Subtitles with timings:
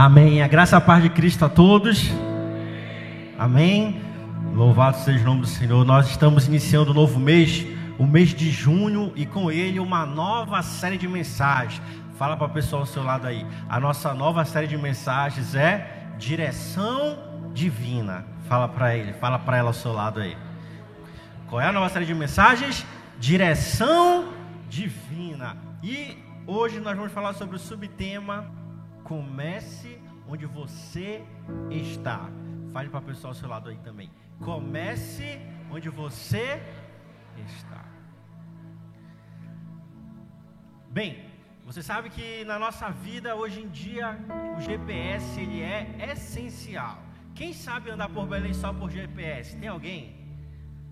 [0.00, 0.42] Amém.
[0.42, 2.08] A graça e a paz de Cristo a todos.
[3.36, 4.00] Amém.
[4.54, 5.84] Louvado seja o nome do Senhor.
[5.84, 7.66] Nós estamos iniciando um novo mês,
[7.98, 11.82] o mês de junho, e com ele uma nova série de mensagens.
[12.16, 13.44] Fala para o pessoal ao seu lado aí.
[13.68, 17.18] A nossa nova série de mensagens é Direção
[17.52, 18.24] Divina.
[18.48, 20.36] Fala para ele, fala para ela ao seu lado aí.
[21.48, 22.86] Qual é a nova série de mensagens?
[23.18, 24.28] Direção
[24.68, 25.56] Divina.
[25.82, 28.46] E hoje nós vamos falar sobre o subtema
[29.08, 29.98] Comece
[30.28, 31.24] onde você
[31.70, 32.30] está.
[32.72, 34.10] Fale para o pessoal ao seu lado aí também.
[34.44, 36.62] Comece onde você
[37.46, 37.84] está.
[40.90, 41.24] Bem,
[41.64, 44.18] você sabe que na nossa vida hoje em dia
[44.56, 47.02] o GPS ele é essencial.
[47.34, 49.56] Quem sabe andar por Belém só por GPS?
[49.56, 50.17] Tem alguém?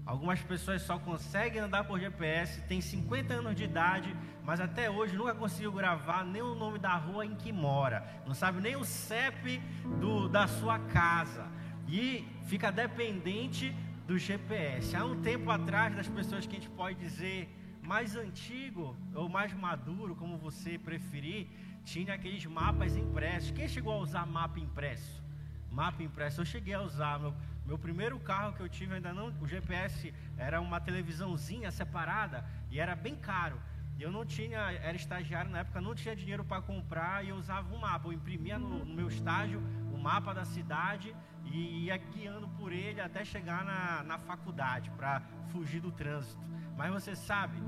[0.06, 5.16] Algumas pessoas só conseguem andar por GPS, tem 50 anos de idade, mas até hoje
[5.16, 8.84] nunca conseguiu gravar nem o nome da rua em que mora, não sabe nem o
[8.84, 9.60] CEP
[9.98, 11.44] do, da sua casa
[11.88, 13.74] e fica dependente
[14.06, 14.94] do GPS.
[14.94, 19.52] Há um tempo atrás, das pessoas que a gente pode dizer mais antigo ou mais
[19.52, 21.48] maduro, como você preferir,
[21.84, 23.50] tinha aqueles mapas impressos.
[23.50, 25.22] Quem chegou a usar mapa impresso?
[25.70, 27.18] Mapa impresso, eu cheguei a usar.
[27.18, 27.34] Meu,
[27.66, 32.78] meu primeiro carro que eu tive ainda não, o GPS era uma televisãozinha separada e
[32.78, 33.60] era bem caro.
[33.98, 37.74] Eu não tinha, era estagiário na época, não tinha dinheiro para comprar e eu usava
[37.74, 38.08] um mapa.
[38.08, 39.60] Eu imprimia no, no, meu estágio
[39.92, 41.14] o mapa da cidade
[41.44, 46.44] e ia guiando por ele até chegar na, na faculdade para fugir do trânsito.
[46.76, 47.58] Mas você sabe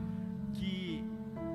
[0.53, 1.03] que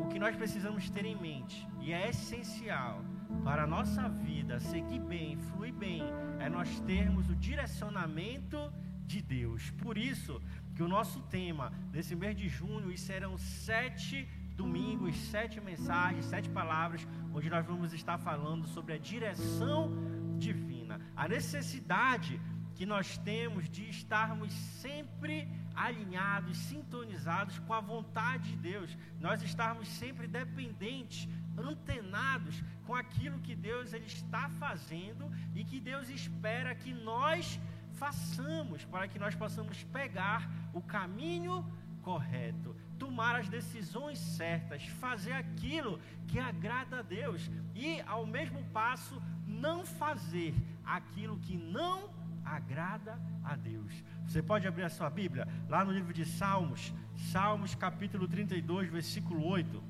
[0.02, 3.04] o que nós precisamos ter em mente, e é essencial,
[3.44, 6.02] para a nossa vida seguir bem, fluir bem,
[6.40, 8.58] é nós termos o direcionamento
[9.06, 9.70] de Deus.
[9.72, 10.42] Por isso
[10.76, 17.08] que o nosso tema nesse mês de junho serão sete domingos, sete mensagens, sete palavras,
[17.34, 19.92] onde nós vamos estar falando sobre a direção
[20.38, 22.40] divina, a necessidade
[22.76, 29.88] que nós temos de estarmos sempre alinhados, sintonizados com a vontade de Deus, nós estarmos
[29.88, 31.28] sempre dependentes
[31.58, 37.60] antenados com aquilo que Deus ele está fazendo e que Deus espera que nós
[37.94, 41.66] façamos para que nós possamos pegar o caminho
[42.02, 49.22] correto, tomar as decisões certas, fazer aquilo que agrada a Deus e ao mesmo passo
[49.48, 50.54] não fazer
[50.84, 52.10] aquilo que não
[52.44, 54.04] agrada a Deus.
[54.26, 56.94] Você pode abrir a sua Bíblia lá no livro de Salmos,
[57.32, 59.82] Salmos capítulo 32, versículo 8.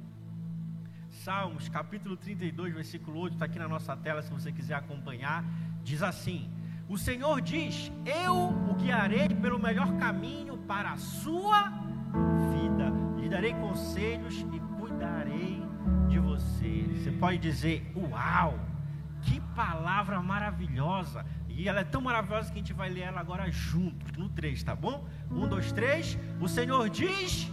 [1.23, 5.45] Salmos, capítulo 32, versículo 8, está aqui na nossa tela se você quiser acompanhar.
[5.81, 6.51] Diz assim:
[6.89, 11.69] O Senhor diz: Eu o guiarei pelo melhor caminho para a sua
[12.51, 15.63] vida, lhe darei conselhos e cuidarei
[16.09, 16.89] de você.
[16.97, 18.59] Você pode dizer: Uau,
[19.21, 21.25] que palavra maravilhosa!
[21.47, 24.61] E ela é tão maravilhosa que a gente vai ler ela agora juntos, no 3,
[24.61, 25.07] tá bom?
[25.31, 26.19] Um, dois, três.
[26.41, 27.49] O Senhor diz: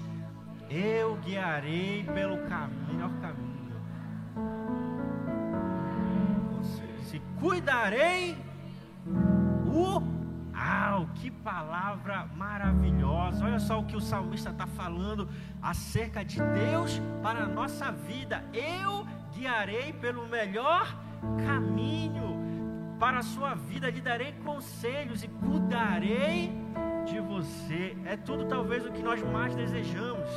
[0.68, 3.49] Eu guiarei pelo caminho, melhor caminho
[7.40, 8.36] cuidarei
[9.66, 10.20] o.
[11.00, 13.44] Uau, que palavra maravilhosa!
[13.44, 15.28] Olha só o que o salmista está falando
[15.62, 18.44] acerca de Deus para a nossa vida.
[18.52, 20.94] Eu guiarei pelo melhor
[21.46, 22.38] caminho
[22.98, 26.52] para a sua vida, lhe darei conselhos e cuidarei
[27.06, 27.96] de você.
[28.04, 30.28] É tudo talvez o que nós mais desejamos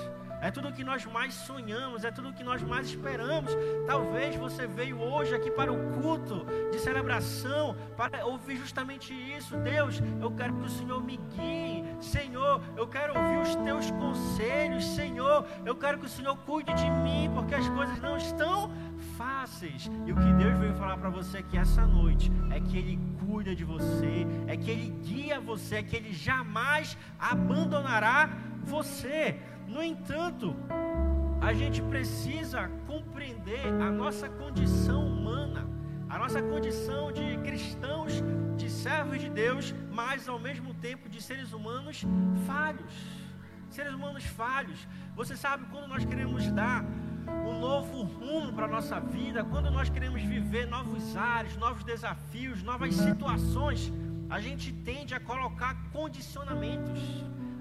[0.44, 3.52] é tudo o que nós mais sonhamos, é tudo o que nós mais esperamos.
[3.88, 9.56] Talvez você veio hoje aqui para o culto de celebração para ouvir justamente isso.
[9.58, 11.86] Deus, eu quero que o Senhor me guie.
[12.02, 14.84] Senhor, eu quero ouvir os teus conselhos.
[14.84, 18.70] Senhor, eu quero que o Senhor cuide de mim, porque as coisas não estão
[19.18, 19.90] fáceis.
[20.06, 23.56] E o que Deus veio falar para você aqui essa noite é que Ele cuida
[23.56, 28.30] de você, é que Ele guia você, é que Ele jamais abandonará
[28.64, 29.40] você.
[29.74, 30.56] No entanto,
[31.42, 35.68] a gente precisa compreender a nossa condição humana,
[36.08, 38.22] a nossa condição de cristãos,
[38.56, 42.06] de servos de Deus, mas ao mesmo tempo de seres humanos
[42.46, 42.94] falhos.
[43.68, 44.88] Seres humanos falhos.
[45.16, 46.86] Você sabe quando nós queremos dar
[47.44, 52.62] um novo rumo para a nossa vida, quando nós queremos viver novos ares, novos desafios,
[52.62, 53.92] novas situações,
[54.30, 57.02] a gente tende a colocar condicionamentos.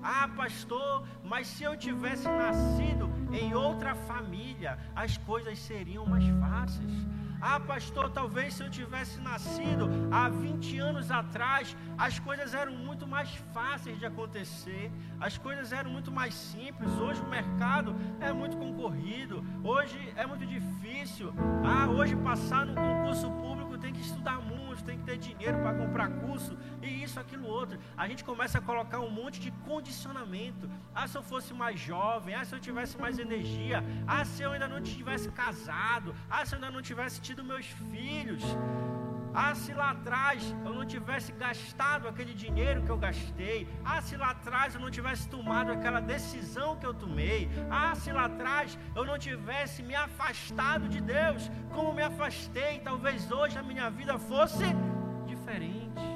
[0.03, 6.93] Ah, pastor, mas se eu tivesse nascido em outra família, as coisas seriam mais fáceis.
[7.41, 13.05] Ah, pastor, talvez se eu tivesse nascido há 20 anos atrás, as coisas eram muito
[13.05, 16.93] mais fáceis de acontecer, as coisas eram muito mais simples.
[16.93, 21.33] Hoje o mercado é muito concorrido, hoje é muito difícil.
[21.65, 24.41] Ah, hoje passar no concurso público tem que estudar
[24.77, 27.79] tu tem que ter dinheiro para comprar curso, e isso, aquilo, outro.
[27.97, 30.69] A gente começa a colocar um monte de condicionamento.
[30.95, 34.53] Ah, se eu fosse mais jovem, ah, se eu tivesse mais energia, ah, se eu
[34.53, 38.43] ainda não tivesse casado, ah, se eu ainda não tivesse tido meus filhos.
[39.35, 43.67] Ah, se lá atrás eu não tivesse gastado aquele dinheiro que eu gastei.
[43.85, 47.49] Ah, se lá atrás eu não tivesse tomado aquela decisão que eu tomei.
[47.71, 53.31] Ah, se lá atrás eu não tivesse me afastado de Deus, como me afastei, talvez
[53.31, 54.65] hoje a minha vida fosse
[55.27, 56.07] diferente.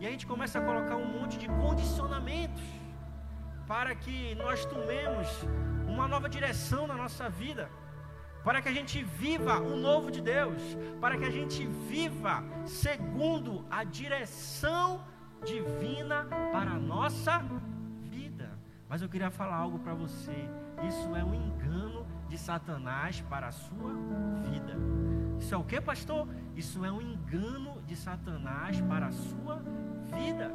[0.00, 2.62] E a gente começa a colocar um monte de condicionamentos
[3.66, 5.28] para que nós tomemos
[5.86, 7.68] uma nova direção na nossa vida
[8.46, 10.62] para que a gente viva o novo de Deus,
[11.00, 15.04] para que a gente viva segundo a direção
[15.44, 17.42] divina para a nossa
[18.04, 18.48] vida.
[18.88, 20.48] Mas eu queria falar algo para você.
[20.86, 23.92] Isso é um engano de Satanás para a sua
[24.48, 24.76] vida.
[25.40, 26.28] Isso é o que, pastor?
[26.54, 29.60] Isso é um engano de Satanás para a sua
[30.14, 30.52] vida.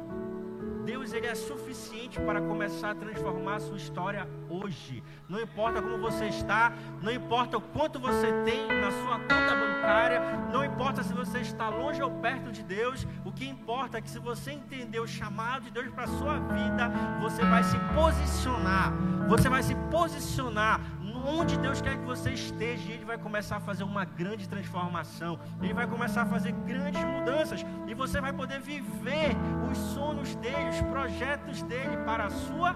[0.84, 5.02] Deus ele é suficiente para começar a transformar a sua história hoje.
[5.28, 10.20] Não importa como você está, não importa o quanto você tem na sua conta bancária,
[10.52, 14.10] não importa se você está longe ou perto de Deus, o que importa é que
[14.10, 16.90] se você entender o chamado de Deus para a sua vida,
[17.20, 18.92] você vai se posicionar.
[19.28, 20.80] Você vai se posicionar
[21.24, 25.74] onde Deus quer que você esteja, Ele vai começar a fazer uma grande transformação, Ele
[25.74, 29.36] vai começar a fazer grandes mudanças, e você vai poder viver
[29.70, 32.74] os sonhos dele, os projetos dele para a sua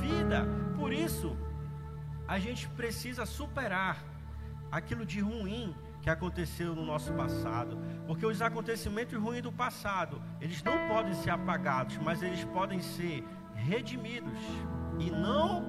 [0.00, 0.46] vida.
[0.76, 1.36] Por isso,
[2.26, 4.02] a gente precisa superar
[4.70, 10.62] aquilo de ruim que aconteceu no nosso passado, porque os acontecimentos ruins do passado, eles
[10.62, 13.24] não podem ser apagados, mas eles podem ser
[13.54, 14.38] redimidos
[15.00, 15.64] e não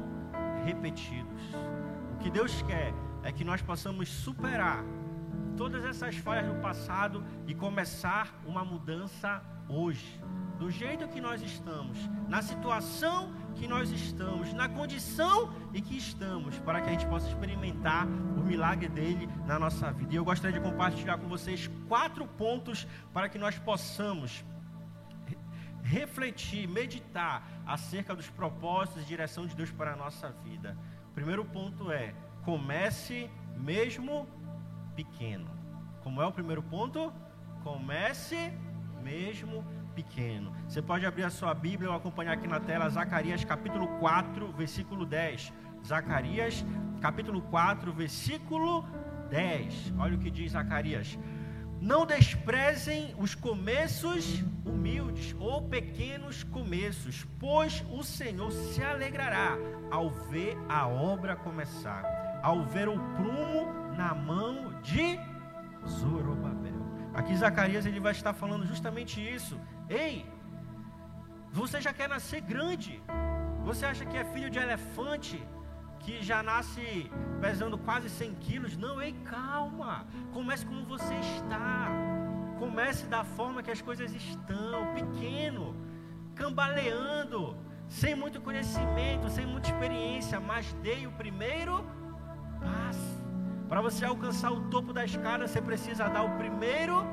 [0.63, 1.41] repetidos.
[2.27, 2.93] Que Deus quer
[3.23, 4.83] é que nós possamos superar
[5.55, 10.21] todas essas falhas do passado e começar uma mudança hoje.
[10.59, 11.97] Do jeito que nós estamos,
[12.27, 17.29] na situação que nós estamos, na condição em que estamos, para que a gente possa
[17.29, 20.11] experimentar o milagre dele na nossa vida.
[20.11, 24.43] E eu gostaria de compartilhar com vocês quatro pontos para que nós possamos
[25.81, 30.77] refletir, meditar acerca dos propósitos e direção de Deus para a nossa vida.
[31.17, 32.13] Primeiro ponto é:
[32.45, 33.27] comece
[33.57, 34.27] mesmo
[34.95, 35.49] pequeno.
[36.03, 37.11] Como é o primeiro ponto?
[37.63, 38.53] Comece
[39.01, 39.65] mesmo
[39.95, 40.55] pequeno.
[40.67, 45.07] Você pode abrir a sua Bíblia ou acompanhar aqui na tela Zacarias capítulo 4, versículo
[45.07, 45.51] 10.
[45.83, 46.63] Zacarias
[47.01, 48.85] capítulo 4, versículo
[49.31, 49.95] 10.
[49.97, 51.17] Olha o que diz Zacarias.
[51.79, 59.57] Não desprezem os começos humildes ou pequenos começos, pois o Senhor se alegrará
[59.91, 62.03] ao ver a obra começar,
[62.41, 65.19] ao ver o prumo na mão de
[65.87, 66.81] Zorobabel.
[67.13, 69.59] Aqui Zacarias ele vai estar falando justamente isso.
[69.89, 70.25] Ei,
[71.51, 73.01] você já quer nascer grande?
[73.63, 75.43] Você acha que é filho de elefante?
[76.07, 77.11] Que já nasce
[77.41, 78.77] pesando quase 100 quilos.
[78.77, 80.07] Não, ei, calma.
[80.31, 81.89] Comece como você está.
[82.57, 85.75] Comece da forma que as coisas estão, pequeno,
[86.33, 87.57] cambaleando,
[87.89, 91.85] sem muito conhecimento, sem muita experiência, mas dei o primeiro
[92.61, 93.21] passo.
[93.67, 97.05] Para você alcançar o topo da escada, você precisa dar o primeiro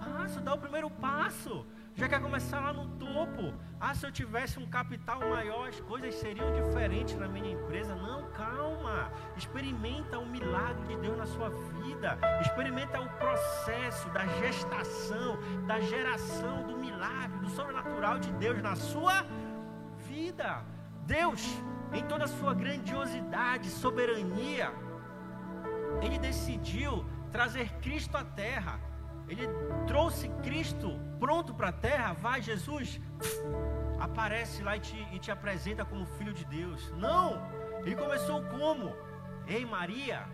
[0.00, 3.54] passo, dar o primeiro passo já quer começar lá no topo.
[3.78, 7.94] Ah, se eu tivesse um capital maior, as coisas seriam diferentes na minha empresa.
[7.94, 9.12] Não, calma.
[9.36, 12.18] Experimenta o milagre de Deus na sua vida.
[12.40, 19.24] Experimenta o processo da gestação, da geração do milagre, do sobrenatural de Deus na sua
[20.08, 20.64] vida.
[21.06, 21.42] Deus,
[21.92, 24.72] em toda a sua grandiosidade, soberania,
[26.02, 28.80] Ele decidiu trazer Cristo à terra
[29.28, 29.48] ele
[29.86, 33.00] trouxe Cristo pronto para a terra, vai Jesus,
[33.98, 36.92] aparece lá e te, e te apresenta como filho de Deus.
[36.96, 37.40] Não,
[37.80, 38.94] ele começou como?
[39.46, 40.26] Ei Maria,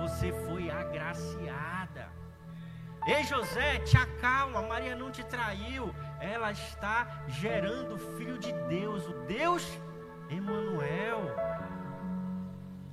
[0.00, 2.08] você foi agraciada.
[3.06, 9.06] Ei José, te acalma, Maria não te traiu, ela está gerando o filho de Deus,
[9.06, 9.66] o Deus
[10.30, 11.20] Emanuel.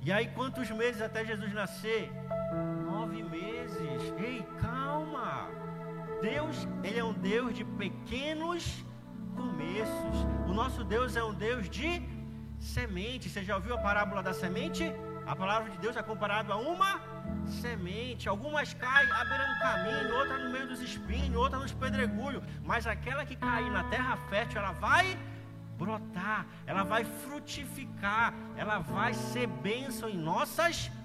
[0.02, 2.10] E aí quantos meses até Jesus nascer?
[2.84, 4.14] Nove meses.
[4.18, 4.39] Ei,
[6.20, 8.84] Deus, ele é um Deus de pequenos
[9.34, 10.16] começos.
[10.46, 12.02] O nosso Deus é um Deus de
[12.58, 13.28] semente.
[13.28, 14.92] Você já ouviu a parábola da semente?
[15.26, 17.00] A palavra de Deus é comparada a uma
[17.62, 18.28] semente.
[18.28, 22.42] Algumas caem à beira do caminho, outra no meio dos espinhos, outra nos pedregulhos.
[22.64, 25.18] Mas aquela que cair na terra fértil, ela vai
[25.78, 30.99] brotar, ela vai frutificar, ela vai ser bênção em nossas vidas.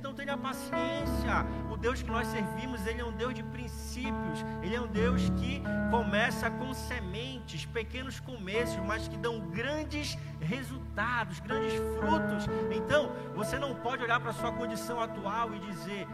[0.00, 1.46] Então tenha paciência.
[1.70, 4.44] O Deus que nós servimos, ele é um Deus de princípios.
[4.62, 11.38] Ele é um Deus que começa com sementes, pequenos começos, mas que dão grandes resultados,
[11.40, 12.46] grandes frutos.
[12.74, 16.06] Então, você não pode olhar para a sua condição atual e dizer: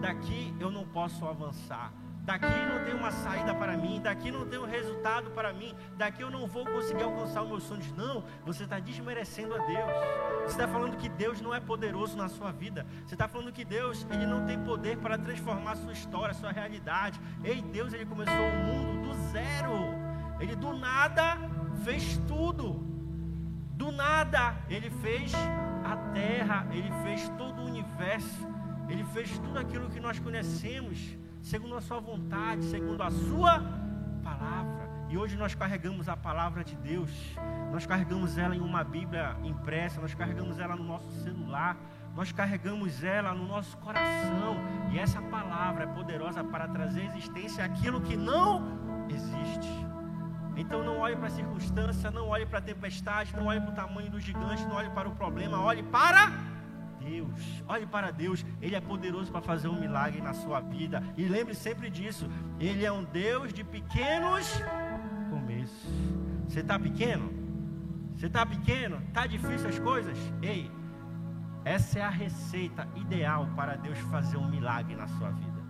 [0.00, 1.92] daqui eu não posso avançar
[2.24, 6.22] Daqui não tem uma saída para mim, daqui não tem um resultado para mim, daqui
[6.22, 7.92] eu não vou conseguir alcançar os meus sonhos.
[7.92, 9.90] Não, você está desmerecendo a Deus.
[10.44, 12.86] Você está falando que Deus não é poderoso na sua vida.
[13.04, 16.34] Você está falando que Deus ele não tem poder para transformar a sua história, a
[16.34, 17.20] sua realidade.
[17.44, 19.74] Ei, Deus ele começou o mundo do zero.
[20.40, 21.36] Ele do nada
[21.84, 22.72] fez tudo.
[23.72, 25.30] Do nada ele fez
[25.84, 28.48] a terra, ele fez todo o universo,
[28.88, 33.62] ele fez tudo aquilo que nós conhecemos segundo a sua vontade, segundo a sua
[34.22, 34.88] palavra.
[35.10, 37.10] E hoje nós carregamos a palavra de Deus,
[37.70, 41.76] nós carregamos ela em uma Bíblia impressa, nós carregamos ela no nosso celular,
[42.16, 44.56] nós carregamos ela no nosso coração.
[44.90, 49.68] E essa palavra é poderosa para trazer existência aquilo que não existe.
[50.56, 53.74] Então não olhe para a circunstância, não olhe para a tempestade, não olhe para o
[53.74, 56.32] tamanho do gigante, não olhe para o problema, olhe para
[57.04, 57.62] Deus.
[57.68, 61.02] Olhe para Deus, Ele é poderoso para fazer um milagre na sua vida.
[61.16, 64.46] E lembre sempre disso: Ele é um Deus de pequenos
[65.30, 65.90] começos.
[66.48, 67.32] Você está pequeno?
[68.16, 68.96] Você está pequeno?
[69.08, 70.16] Está difícil as coisas?
[70.42, 70.70] Ei,
[71.64, 75.62] essa é a receita ideal para Deus fazer um milagre na sua vida.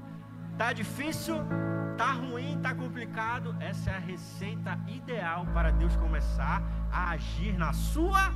[0.53, 1.37] Está difícil?
[1.93, 2.57] Está ruim?
[2.57, 3.57] Está complicado?
[3.61, 6.62] Essa é a receita ideal para Deus começar
[6.93, 8.33] a agir na sua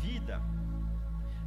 [0.00, 0.40] vida.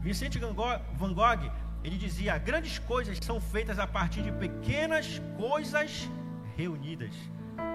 [0.01, 1.51] Vicente Van Gogh,
[1.84, 6.10] ele dizia: grandes coisas são feitas a partir de pequenas coisas
[6.56, 7.13] reunidas.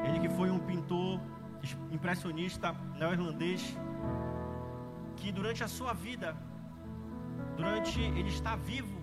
[0.06, 1.20] Ele que foi um pintor
[1.90, 3.76] impressionista neerlandês,
[5.16, 6.36] que durante a sua vida,
[7.56, 9.02] durante ele estar vivo,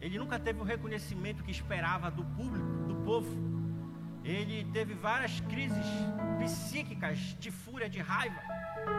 [0.00, 3.54] ele nunca teve o reconhecimento que esperava do público, do povo.
[4.22, 5.86] Ele teve várias crises
[6.38, 8.40] psíquicas de fúria, de raiva.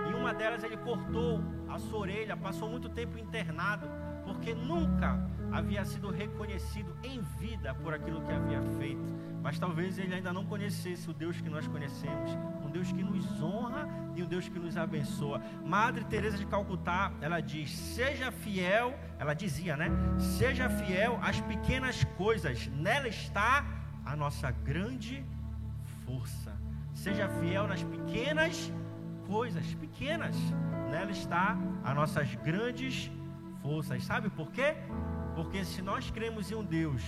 [0.10, 3.88] E uma delas ele cortou a sua orelha, passou muito tempo internado,
[4.24, 5.20] porque nunca
[5.52, 9.04] havia sido reconhecido em vida por aquilo que havia feito.
[9.42, 12.32] Mas talvez ele ainda não conhecesse o Deus que nós conhecemos,
[12.66, 15.40] um Deus que nos honra e um Deus que nos abençoa.
[15.64, 19.90] Madre Teresa de Calcutá, ela diz: "Seja fiel", ela dizia, né?
[20.18, 23.64] "Seja fiel às pequenas coisas, nela está
[24.04, 25.24] a nossa grande
[26.06, 26.54] força.
[26.94, 28.72] Seja fiel nas pequenas
[29.28, 30.36] coisas, pequenas.
[30.92, 33.12] Nela está as nossas grandes
[33.62, 34.04] forças.
[34.04, 34.76] Sabe por quê?
[35.36, 37.02] Porque se nós cremos em um Deus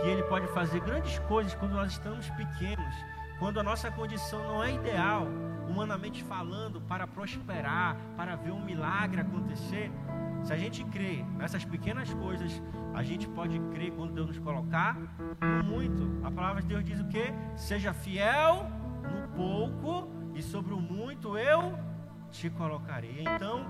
[0.00, 2.94] que Ele pode fazer grandes coisas quando nós estamos pequenos,
[3.38, 5.26] quando a nossa condição não é ideal,
[5.68, 9.90] humanamente falando, para prosperar, para ver um milagre acontecer,
[10.44, 12.62] se a gente crê nessas pequenas coisas,
[12.94, 14.96] a gente pode crer quando Deus nos colocar
[15.40, 16.26] no muito.
[16.26, 17.32] A palavra de Deus diz o que?
[17.56, 18.68] Seja fiel
[19.02, 21.78] no pouco e sobre o muito eu
[22.30, 23.24] te colocarei.
[23.26, 23.66] Então,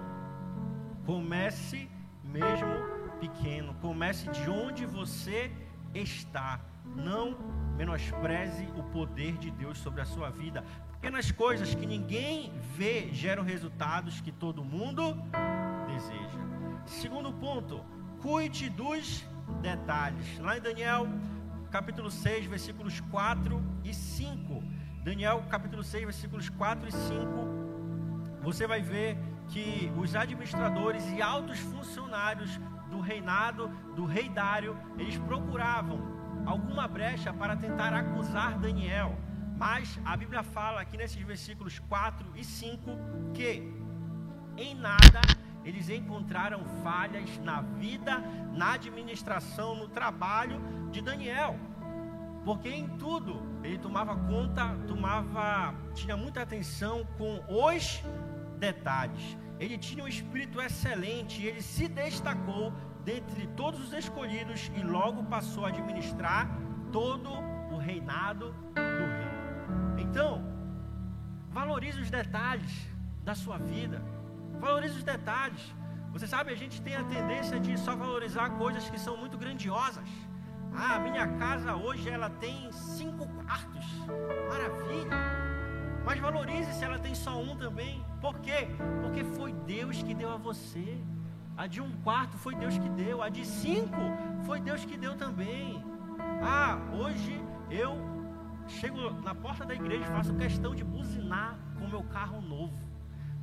[1.04, 1.88] comece
[2.24, 5.50] mesmo pequeno, comece de onde você
[5.94, 6.60] está.
[6.84, 7.36] Não
[7.76, 10.64] menospreze o poder de Deus sobre a sua vida.
[10.92, 15.16] Pequenas coisas que ninguém vê geram resultados que todo mundo
[15.86, 16.38] deseja.
[16.86, 17.84] Segundo ponto,
[18.20, 19.24] cuide dos
[19.60, 20.38] detalhes.
[20.38, 21.08] Lá em Daniel,
[21.70, 24.51] capítulo 6, versículos 4 e 5.
[25.02, 28.38] Daniel, capítulo 6, versículos 4 e 5.
[28.40, 29.18] Você vai ver
[29.48, 33.66] que os administradores e altos funcionários do reinado
[33.96, 35.98] do rei Dário, eles procuravam
[36.46, 39.18] alguma brecha para tentar acusar Daniel.
[39.58, 42.90] Mas a Bíblia fala aqui nesses versículos 4 e 5
[43.34, 43.74] que
[44.56, 45.20] em nada
[45.64, 48.20] eles encontraram falhas na vida,
[48.52, 50.60] na administração, no trabalho
[50.92, 51.58] de Daniel.
[52.44, 58.02] Porque em tudo ele tomava conta, tomava, tinha muita atenção com os
[58.58, 59.36] detalhes.
[59.58, 62.72] Ele tinha um espírito excelente, ele se destacou
[63.04, 66.48] dentre todos os escolhidos e logo passou a administrar
[66.90, 67.30] todo
[67.72, 70.04] o reinado do rei.
[70.04, 70.44] Então,
[71.50, 72.72] valorize os detalhes
[73.22, 74.02] da sua vida.
[74.60, 75.74] Valorize os detalhes.
[76.12, 80.08] Você sabe, a gente tem a tendência de só valorizar coisas que são muito grandiosas.
[80.74, 83.86] Ah, minha casa hoje ela tem cinco quartos.
[84.48, 85.16] Maravilha.
[86.04, 88.04] Mas valorize se ela tem só um também.
[88.20, 88.68] Por quê?
[89.02, 90.98] Porque foi Deus que deu a você.
[91.56, 93.22] A de um quarto foi Deus que deu.
[93.22, 94.00] A de cinco
[94.44, 95.84] foi Deus que deu também.
[96.42, 97.96] Ah, hoje eu
[98.66, 102.92] chego na porta da igreja e faço questão de buzinar com meu carro novo.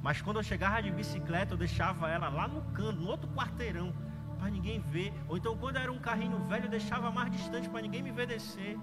[0.01, 3.93] Mas quando eu chegava de bicicleta, eu deixava ela lá no canto, no outro quarteirão,
[4.39, 5.13] para ninguém ver.
[5.27, 8.25] Ou então, quando era um carrinho velho, eu deixava mais distante para ninguém me ver
[8.25, 8.79] descer.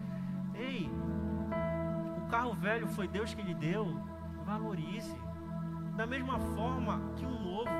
[0.54, 0.90] Ei,
[2.18, 3.98] o carro velho foi Deus que lhe deu.
[4.44, 5.16] Valorize.
[5.96, 7.70] Da mesma forma que um novo.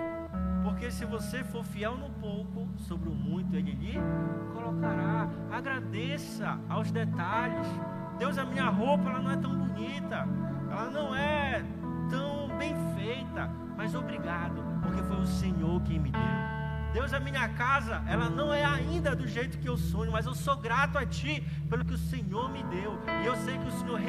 [0.65, 3.95] Porque se você for fiel no pouco, sobre o muito ele lhe
[4.53, 5.29] colocará.
[5.53, 7.69] Agradeça aos detalhes.
[8.19, 10.27] Deus, a minha roupa ela não é tão bonita.
[10.71, 11.63] Ela não é
[12.11, 13.49] tão bem feita.
[13.77, 16.56] Mas obrigado, porque foi o Senhor quem me deu.
[16.97, 20.35] Deus, a minha casa, ela não é ainda do jeito que eu sonho, mas eu
[20.35, 22.99] sou grato a Ti pelo que o Senhor me deu.
[23.23, 24.01] E eu sei que o Senhor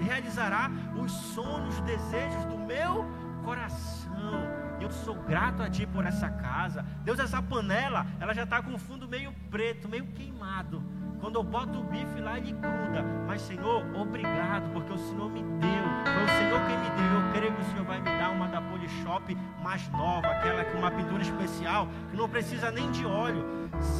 [0.00, 3.04] realizará os sonhos, os desejos do meu
[3.44, 4.38] coração.
[4.80, 6.86] Eu sou grato a Ti por essa casa.
[7.02, 10.80] Deus, essa panela, ela já está com o fundo meio preto, meio queimado.
[11.20, 13.02] Quando eu boto o bife lá, ele gruda.
[13.26, 15.84] Mas, Senhor, obrigado, porque o Senhor me deu.
[16.04, 17.20] Foi o Senhor quem me deu.
[17.20, 20.78] Eu creio que o Senhor vai me dar uma da Polishop mais nova, aquela com
[20.78, 23.44] uma pintura especial, que não precisa nem de óleo.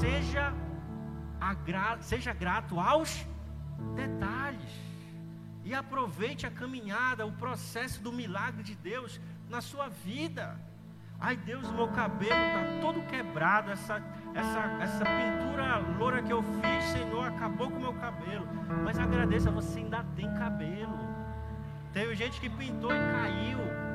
[0.00, 0.52] Seja.
[2.00, 3.24] Seja grato aos
[3.94, 4.70] detalhes.
[5.64, 10.58] E aproveite a caminhada, o processo do milagre de Deus na sua vida.
[11.20, 13.70] Ai Deus, meu cabelo está todo quebrado.
[13.70, 14.02] Essa,
[14.34, 18.46] essa, essa pintura loura que eu fiz, Senhor, acabou com o meu cabelo.
[18.84, 20.98] Mas agradeça, você ainda tem cabelo.
[21.92, 23.87] Teve gente que pintou e caiu.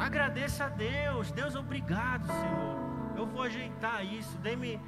[0.00, 1.30] Agradeça a Deus.
[1.30, 3.18] Deus, obrigado, Senhor.
[3.18, 4.38] Eu vou ajeitar isso.
[4.38, 4.80] Dê-me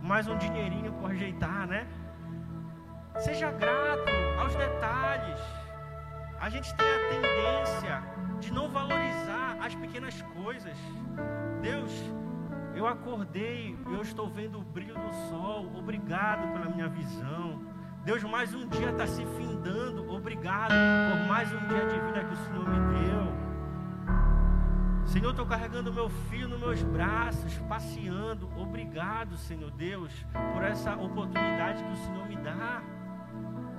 [0.00, 1.84] mais um dinheirinho para ajeitar, né?
[3.18, 5.40] Seja grato aos detalhes.
[6.38, 8.02] A gente tem a tendência
[8.38, 10.78] de não valorizar as pequenas coisas.
[11.60, 11.90] Deus,
[12.76, 15.72] eu acordei, eu estou vendo o brilho do sol.
[15.76, 17.62] Obrigado pela minha visão.
[18.04, 20.08] Deus, mais um dia está se findando.
[20.08, 20.72] Obrigado
[21.10, 23.45] por mais um dia de vida que o Senhor me deu.
[25.06, 28.50] Senhor, estou carregando meu filho nos meus braços, passeando.
[28.58, 30.12] Obrigado, Senhor Deus,
[30.52, 32.82] por essa oportunidade que o Senhor me dá.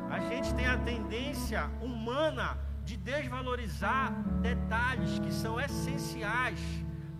[0.10, 6.60] A gente tem a tendência humana de desvalorizar detalhes que são essenciais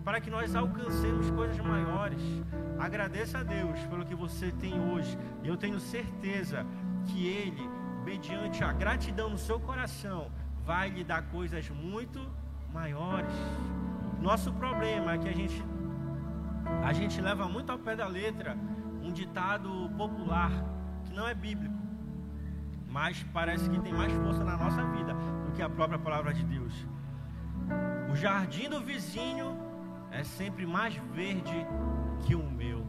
[0.02, 2.22] para que nós alcancemos coisas maiores.
[2.78, 5.18] Agradeça a Deus pelo que você tem hoje.
[5.44, 6.64] Eu tenho certeza
[7.04, 7.68] que Ele,
[8.06, 10.32] mediante a gratidão no seu coração,
[10.64, 12.26] vai lhe dar coisas muito
[12.72, 13.34] maiores.
[14.20, 15.64] Nosso problema é que a gente
[16.82, 18.56] a gente leva muito ao pé da letra
[19.02, 20.50] um ditado popular
[21.04, 21.78] que não é bíblico
[22.88, 26.42] mas parece que tem mais força na nossa vida do que a própria palavra de
[26.44, 26.86] Deus.
[28.10, 29.56] O jardim do vizinho
[30.10, 31.54] é sempre mais verde
[32.26, 32.86] que o meu.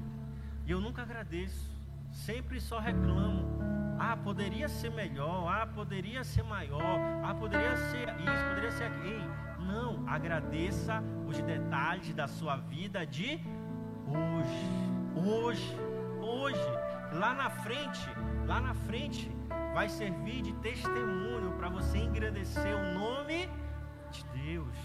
[0.65, 1.69] E eu nunca agradeço,
[2.11, 3.47] sempre só reclamo.
[3.99, 9.29] Ah, poderia ser melhor, ah, poderia ser maior, ah, poderia ser isso, poderia ser aquilo.
[9.59, 13.41] Não, agradeça os detalhes da sua vida de
[14.07, 14.89] hoje.
[15.15, 15.77] Hoje,
[16.21, 16.69] hoje,
[17.11, 18.07] lá na frente,
[18.47, 19.29] lá na frente,
[19.73, 23.49] vai servir de testemunho para você engrandecer o nome
[24.11, 24.77] de Deus.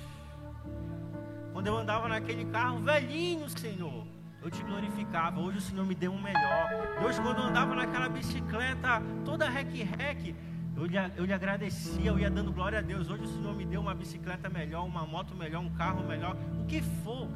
[1.52, 4.04] Quando eu andava naquele carro velhinho, Senhor,
[4.44, 5.40] eu te glorificava.
[5.40, 6.68] Hoje o Senhor me deu um melhor.
[7.00, 10.36] Deus, quando eu andava naquela bicicleta toda rec-rec,
[10.76, 13.08] eu lhe, eu lhe agradecia, eu ia dando glória a Deus.
[13.08, 16.66] Hoje o Senhor me deu uma bicicleta melhor, uma moto melhor, um carro melhor, o
[16.66, 17.26] que for.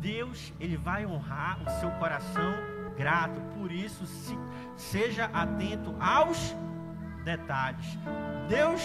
[0.00, 2.54] Deus, Ele vai honrar o seu coração
[2.96, 3.40] grato.
[3.58, 4.34] Por isso, se,
[4.76, 6.54] seja atento aos
[7.24, 7.98] detalhes.
[8.48, 8.80] Deus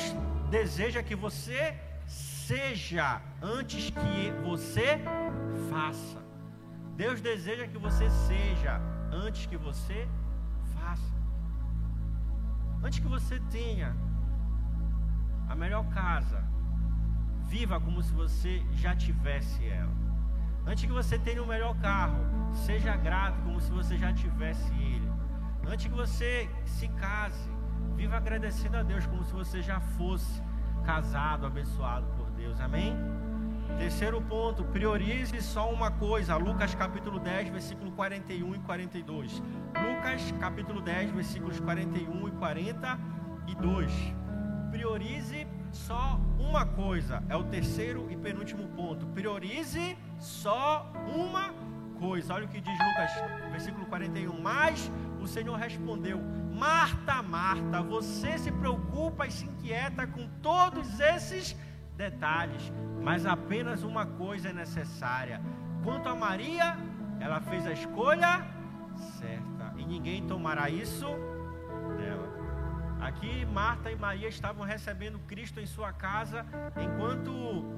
[0.49, 1.76] deseja que você
[2.08, 4.99] seja antes que você
[5.69, 6.22] faça.
[6.95, 8.79] Deus deseja que você seja
[9.12, 10.08] antes que você
[10.73, 11.13] faça.
[12.84, 13.95] Antes que você tenha
[15.47, 16.43] a melhor casa,
[17.47, 19.91] viva como se você já tivesse ela.
[20.65, 22.19] Antes que você tenha o melhor carro,
[22.65, 25.12] seja grato como se você já tivesse ele.
[25.67, 27.49] Antes que você se case,
[27.95, 30.41] Viva agradecendo a Deus como se você já fosse
[30.84, 32.60] casado, abençoado por Deus.
[32.60, 32.95] Amém?
[33.78, 36.36] Terceiro ponto, priorize só uma coisa.
[36.36, 39.41] Lucas capítulo 10, versículo 41 e 42.
[39.76, 43.91] Lucas capítulo 10, versículos 41 e 42.
[44.71, 47.23] Priorize só uma coisa.
[47.30, 49.06] É o terceiro e penúltimo ponto.
[49.08, 51.54] Priorize só uma
[51.99, 52.34] coisa.
[52.34, 53.12] Olha o que diz Lucas,
[53.52, 54.41] versículo 41.
[54.41, 56.19] Mas o Senhor respondeu:
[56.54, 61.56] Marta, Marta, você se preocupa e se inquieta com todos esses
[61.95, 65.41] detalhes, mas apenas uma coisa é necessária.
[65.84, 66.77] Quanto a Maria,
[67.19, 68.45] ela fez a escolha
[69.19, 71.08] certa e ninguém tomará isso.
[73.04, 76.46] Aqui Marta e Maria estavam recebendo Cristo em sua casa,
[76.82, 77.32] enquanto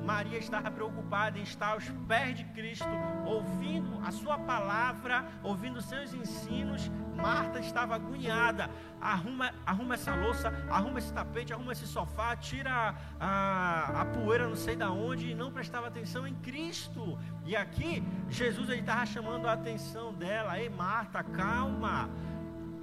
[0.05, 2.87] Maria estava preocupada em estar aos pés de Cristo,
[3.25, 6.91] ouvindo a sua palavra, ouvindo seus ensinos.
[7.15, 8.69] Marta estava agoniada.
[9.01, 14.55] Arruma, arruma essa louça, arruma esse tapete, arruma esse sofá, tira a, a poeira não
[14.55, 17.17] sei da onde e não prestava atenção em Cristo.
[17.45, 20.59] E aqui Jesus estava chamando a atenção dela.
[20.59, 22.11] Ei, Marta, calma.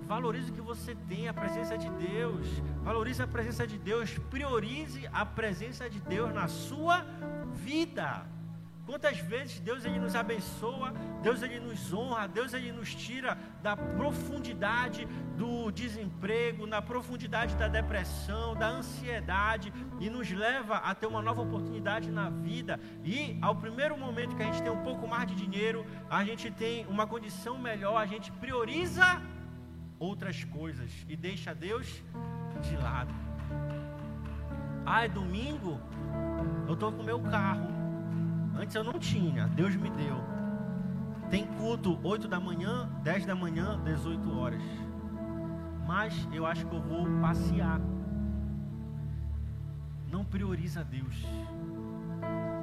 [0.07, 2.47] Valorize o que você tem, a presença de Deus.
[2.83, 4.19] Valorize a presença de Deus.
[4.31, 7.05] Priorize a presença de Deus na sua
[7.55, 8.27] vida.
[8.85, 13.77] Quantas vezes Deus ele nos abençoa, Deus ele nos honra, Deus ele nos tira da
[13.77, 21.23] profundidade do desemprego, na profundidade da depressão, da ansiedade e nos leva a ter uma
[21.23, 22.79] nova oportunidade na vida.
[23.05, 26.51] E ao primeiro momento que a gente tem um pouco mais de dinheiro, a gente
[26.51, 29.23] tem uma condição melhor, a gente prioriza
[30.03, 32.03] outras coisas e deixa Deus
[32.61, 33.15] de lado.
[34.85, 35.79] Ah, é domingo?
[36.67, 37.69] Eu estou com meu carro.
[38.59, 40.17] Antes eu não tinha, Deus me deu.
[41.31, 44.62] Tem culto 8 da manhã, 10 da manhã, 18 horas.
[45.87, 47.81] Mas eu acho que eu vou passear.
[50.11, 51.25] Não prioriza Deus.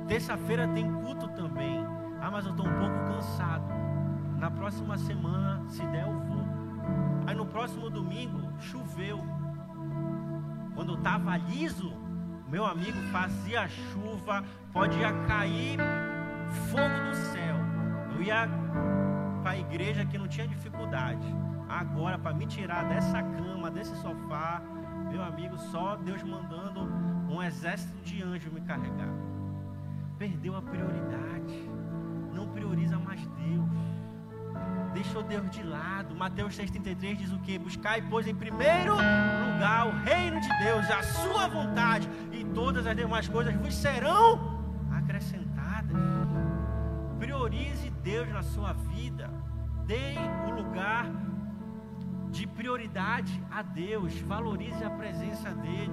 [0.10, 1.80] Terça-feira tem culto também.
[2.20, 3.64] Ah, mas eu estou um pouco cansado.
[4.38, 6.39] Na próxima semana, se der, eu vou.
[7.30, 9.24] Aí no próximo domingo choveu.
[10.74, 11.94] Quando estava liso,
[12.48, 15.78] meu amigo fazia chuva, podia cair
[16.72, 17.56] fogo do céu.
[18.16, 18.50] Eu ia
[19.44, 21.28] para a igreja que não tinha dificuldade.
[21.70, 24.60] Agora, para me tirar dessa cama, desse sofá,
[25.12, 26.80] meu amigo, só Deus mandando
[27.32, 29.14] um exército de anjos me carregar.
[30.18, 31.70] Perdeu a prioridade.
[32.34, 33.89] Não prioriza mais Deus
[34.94, 36.16] deixou Deus de lado.
[36.16, 37.58] Mateus 6,33 diz o que?
[37.58, 42.96] Buscai, pois, em primeiro lugar o reino de Deus, a sua vontade, e todas as
[42.96, 44.60] demais coisas vos serão
[44.92, 45.98] acrescentadas.
[47.20, 49.30] Priorize Deus na sua vida.
[49.86, 50.16] Dê
[50.48, 51.10] o lugar
[52.32, 54.20] de prioridade a Deus.
[54.22, 55.92] Valorize a presença dEle.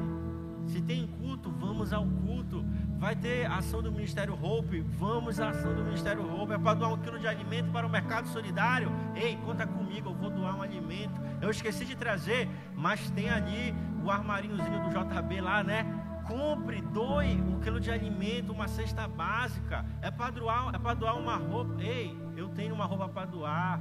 [0.66, 2.64] Se tem culto, vamos ao culto.
[2.98, 6.54] Vai ter ação do Ministério Hope, vamos à ação do Ministério Hope.
[6.54, 8.90] É para doar um quilo de alimento para o mercado solidário.
[9.14, 11.20] Ei, conta comigo, eu vou doar um alimento.
[11.40, 15.84] Eu esqueci de trazer, mas tem ali o armarinhozinho do JB lá, né?
[16.26, 19.84] Compre, doe um quilo de alimento, uma cesta básica.
[20.00, 21.82] É para doar, é para doar uma roupa.
[21.82, 23.80] Ei, eu tenho uma roupa para doar.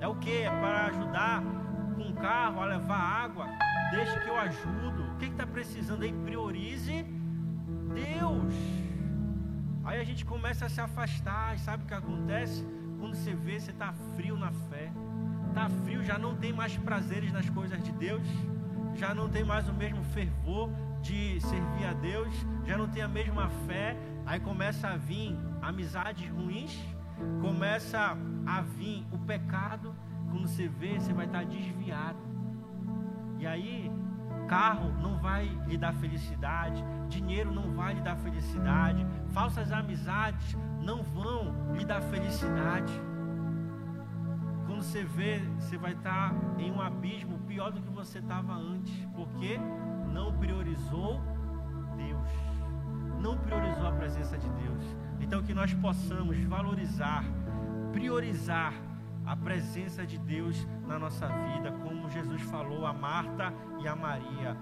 [0.00, 0.42] É o que?
[0.42, 1.42] É para ajudar
[1.94, 3.46] com um carro a levar água.
[3.92, 5.12] Deixe que eu ajudo.
[5.12, 6.12] O que está precisando aí?
[6.12, 7.17] Priorize
[7.94, 8.54] Deus.
[9.84, 12.64] Aí a gente começa a se afastar, e sabe o que acontece?
[12.98, 14.90] Quando você vê, você está frio na fé.
[15.48, 18.22] Está frio, já não tem mais prazeres nas coisas de Deus,
[18.94, 20.70] já não tem mais o mesmo fervor
[21.00, 22.32] de servir a Deus,
[22.66, 23.96] já não tem a mesma fé.
[24.26, 26.78] Aí começa a vir amizades ruins,
[27.40, 29.94] começa a vir o pecado.
[30.30, 32.18] Quando você vê, você vai estar desviado.
[33.38, 33.90] E aí
[34.48, 41.02] Carro não vai lhe dar felicidade, dinheiro não vai lhe dar felicidade, falsas amizades não
[41.02, 42.92] vão lhe dar felicidade.
[44.66, 48.94] Quando você vê, você vai estar em um abismo pior do que você estava antes,
[49.14, 49.58] porque
[50.12, 51.20] não priorizou
[51.96, 52.30] Deus,
[53.20, 54.96] não priorizou a presença de Deus.
[55.20, 57.22] Então, que nós possamos valorizar,
[57.92, 58.72] priorizar
[59.28, 64.56] a presença de Deus na nossa vida, como Jesus falou a Marta e a Maria.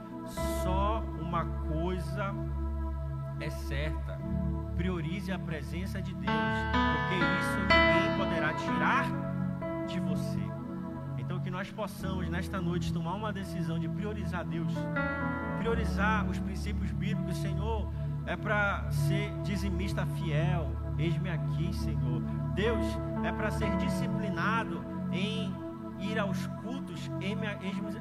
[0.64, 2.34] Só uma coisa
[3.38, 4.18] é certa:
[4.76, 9.06] priorize a presença de Deus, porque isso ninguém poderá tirar
[9.86, 10.40] de você.
[11.16, 14.72] Então, que nós possamos nesta noite tomar uma decisão de priorizar Deus,
[15.58, 17.88] priorizar os princípios bíblicos, Senhor.
[18.26, 20.85] É para ser dizimista fiel.
[20.98, 22.22] Eis-me aqui, Senhor.
[22.54, 22.84] Deus,
[23.24, 25.54] é para ser disciplinado em
[26.00, 27.10] ir aos cultos,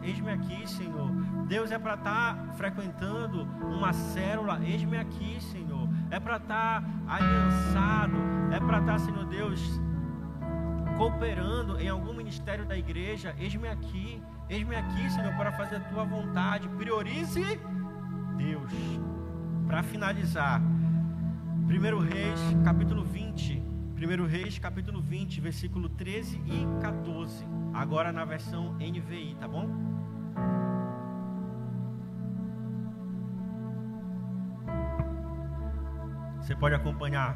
[0.01, 1.10] eis-me aqui, Senhor.
[1.47, 5.88] Deus é para estar tá frequentando uma célula, eis-me aqui, Senhor.
[6.12, 8.17] É para estar tá aliançado,
[8.51, 9.81] é para estar, tá, Senhor Deus,
[10.97, 16.03] cooperando em algum ministério da igreja, eis-me aqui, eis-me aqui, Senhor, para fazer a tua
[16.03, 16.67] vontade.
[16.69, 17.60] Priorize
[18.38, 18.71] Deus.
[19.67, 20.62] Para finalizar,
[21.67, 23.60] 1 Reis, capítulo 20.
[23.97, 27.43] 1 Reis, capítulo 20, versículo 13 e 14.
[27.73, 29.67] Agora na versão NVI, tá bom?
[36.39, 37.36] Você pode acompanhar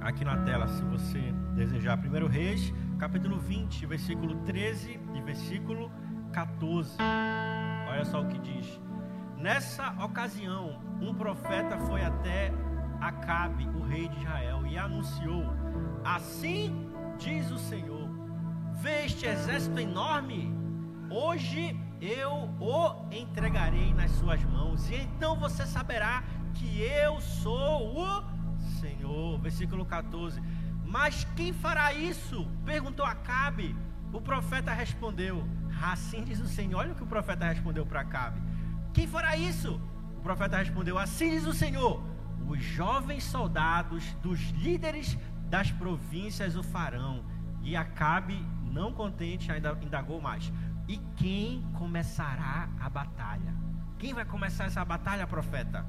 [0.00, 1.96] aqui na tela se você desejar.
[1.96, 5.88] 1 Reis, capítulo 20, versículo 13 e versículo
[6.32, 6.96] 14.
[7.88, 8.80] Olha só o que diz.
[9.38, 12.52] Nessa ocasião, um profeta foi até
[13.00, 15.44] Acabe, o rei de Israel, e anunciou:
[16.04, 18.08] Assim diz o Senhor:
[18.80, 20.54] Vê este exército enorme?
[21.10, 26.22] Hoje eu o entregarei nas suas mãos, e então você saberá
[26.54, 28.24] que eu sou o
[28.80, 29.38] Senhor.
[29.38, 30.42] Versículo 14.
[30.84, 32.46] Mas quem fará isso?
[32.64, 33.74] Perguntou Acabe.
[34.12, 35.44] O profeta respondeu:
[35.82, 36.78] Assim diz o Senhor.
[36.78, 38.40] Olha o que o profeta respondeu para Acabe.
[38.92, 39.80] Quem fará isso?
[40.16, 42.02] O profeta respondeu: Assim diz o Senhor:
[42.46, 47.24] Os jovens soldados dos líderes das províncias o farão.
[47.62, 50.52] E Acabe, não contente, ainda indagou mais:
[50.86, 53.54] E quem começará a batalha?
[53.98, 55.84] Quem vai começar essa batalha, profeta?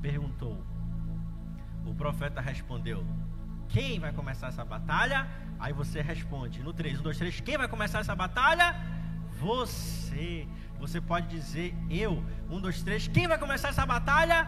[0.00, 0.64] Perguntou.
[1.84, 3.04] O profeta respondeu:
[3.68, 5.26] Quem vai começar essa batalha?
[5.58, 8.76] Aí você responde no 3, 1, 2, 3: Quem vai começar essa batalha?
[9.40, 10.46] Você.
[10.78, 12.24] Você pode dizer eu.
[12.48, 13.06] Um, dois, três.
[13.06, 14.46] Quem vai começar essa batalha?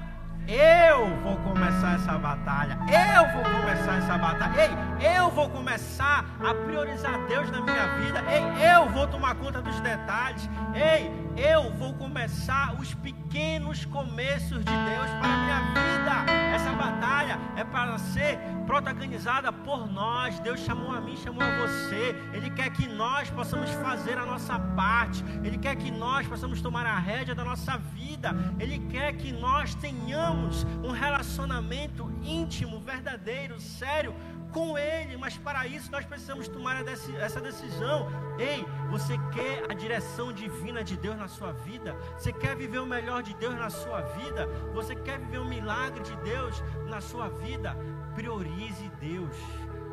[0.48, 2.78] Eu vou começar essa batalha.
[2.88, 4.52] Eu vou começar essa batalha.
[5.00, 8.24] Ei, eu vou começar a priorizar Deus na minha vida.
[8.30, 10.48] Ei, eu vou tomar conta dos detalhes.
[10.74, 16.32] Ei, eu vou começar os pequenos começos de Deus para a minha vida.
[16.54, 20.38] Essa batalha é para ser protagonizada por nós.
[20.40, 22.14] Deus chamou a mim, chamou a você.
[22.32, 25.24] Ele quer que nós possamos fazer a nossa parte.
[25.42, 28.34] Ele quer que nós possamos tomar a rédea da nossa vida.
[28.58, 34.14] Ele quer que nós tenhamos um relacionamento íntimo, verdadeiro, sério
[34.52, 38.08] com Ele, mas para isso nós precisamos tomar essa decisão.
[38.38, 41.96] Ei, você quer a direção divina de Deus na sua vida?
[42.18, 44.46] Você quer viver o melhor de Deus na sua vida?
[44.74, 47.76] Você quer viver o milagre de Deus na sua vida?
[48.14, 49.36] Priorize Deus,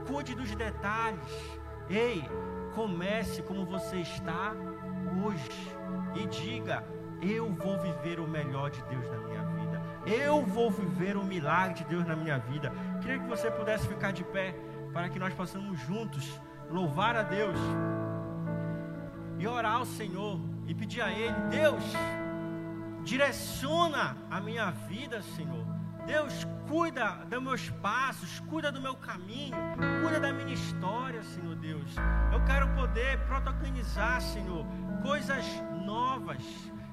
[0.06, 1.60] cuide dos detalhes.
[1.90, 2.24] Ei,
[2.76, 4.54] comece como você está
[5.24, 5.78] hoje
[6.16, 6.84] e diga:
[7.22, 9.59] Eu vou viver o melhor de Deus na minha vida.
[10.10, 12.74] Eu vou viver o milagre de Deus na minha vida.
[13.00, 14.56] Queria que você pudesse ficar de pé
[14.92, 16.28] para que nós possamos juntos
[16.68, 17.60] louvar a Deus
[19.38, 21.84] e orar ao Senhor e pedir a Ele: Deus,
[23.04, 25.64] direciona a minha vida, Senhor.
[26.08, 29.56] Deus, cuida dos meus passos, cuida do meu caminho,
[30.02, 31.96] cuida da minha história, Senhor Deus.
[32.34, 34.66] Eu quero poder protagonizar, Senhor,
[35.04, 35.46] coisas
[35.86, 36.44] novas.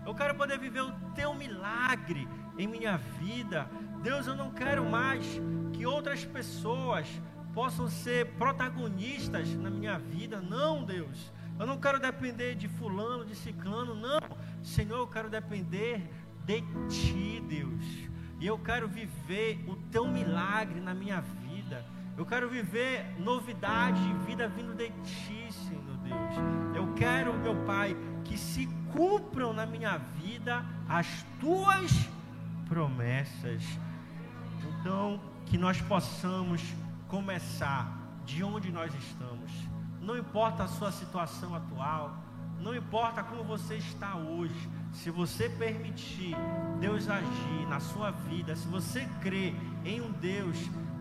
[0.04, 3.68] Eu quero poder viver o teu milagre em minha vida.
[4.02, 5.24] Deus, eu não quero mais
[5.72, 7.06] que outras pessoas
[7.54, 10.40] possam ser protagonistas na minha vida.
[10.40, 11.32] Não, Deus.
[11.58, 14.20] Eu não quero depender de fulano, de ciclano, não.
[14.62, 16.08] Senhor, eu quero depender
[16.44, 17.84] de ti, Deus.
[18.38, 21.84] E eu quero viver o teu milagre na minha vida.
[22.16, 26.74] Eu quero viver novidade de vida vindo de ti, Senhor Deus.
[26.74, 31.90] Eu quero, meu Pai, que se cumpram na minha vida as tuas
[32.68, 33.62] promessas.
[34.80, 36.62] Então, que nós possamos
[37.08, 39.50] começar de onde nós estamos.
[40.00, 42.16] Não importa a sua situação atual,
[42.60, 46.34] não importa como você está hoje, se você permitir
[46.80, 50.58] Deus agir na sua vida, se você crê em um Deus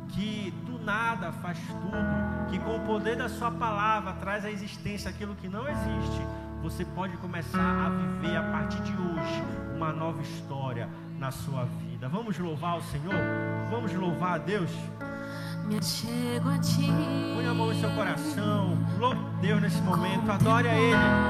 [0.09, 5.09] que do nada faz tudo, que com o poder da sua palavra traz à existência
[5.09, 6.21] aquilo que não existe,
[6.61, 9.43] você pode começar a viver a partir de hoje
[9.75, 12.07] uma nova história na sua vida.
[12.09, 13.15] Vamos louvar o Senhor?
[13.69, 14.71] Vamos louvar a Deus?
[15.65, 16.87] Me achego a ti.
[17.35, 18.77] Põe a mão em seu coração.
[18.99, 20.29] Louve Deus nesse momento.
[20.29, 20.95] Adore a Ele.